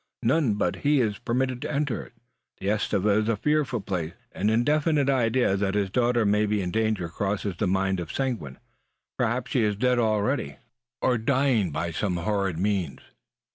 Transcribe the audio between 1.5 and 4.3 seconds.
to enter it. Carrai! The estufa is a fearful place. So say